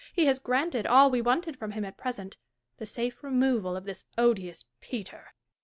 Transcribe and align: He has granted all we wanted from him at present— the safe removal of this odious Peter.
He 0.13 0.25
has 0.25 0.39
granted 0.39 0.87
all 0.87 1.11
we 1.11 1.21
wanted 1.21 1.59
from 1.59 1.73
him 1.73 1.85
at 1.85 1.95
present— 1.95 2.37
the 2.77 2.87
safe 2.87 3.23
removal 3.23 3.75
of 3.77 3.85
this 3.85 4.07
odious 4.17 4.65
Peter. 4.79 5.35